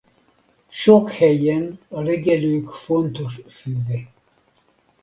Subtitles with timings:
[0.69, 4.07] Sok helyen a legelők fontos füve.